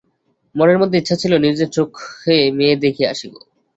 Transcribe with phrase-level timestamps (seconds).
[0.55, 3.33] মনের মধ্যে ইচ্ছা ছিল, নিজের চোখে মেয়ে দেখিয়া আসিব।